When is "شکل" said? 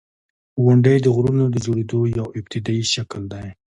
2.93-3.23